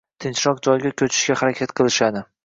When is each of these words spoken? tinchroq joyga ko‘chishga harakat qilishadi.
tinchroq 0.23 0.61
joyga 0.67 0.91
ko‘chishga 1.01 1.35
harakat 1.41 1.75
qilishadi. 1.81 2.25